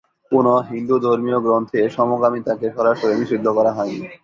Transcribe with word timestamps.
কোনো 0.31 0.53
হিন্দু 0.69 0.95
ধর্মীয় 1.05 1.39
গ্রন্থে 1.45 1.79
সমকামিতাকে 1.89 2.67
সরাসরি 2.75 3.13
নিষিদ্ধ 3.19 3.47
করা 3.57 3.71
হয়নি। 3.77 3.99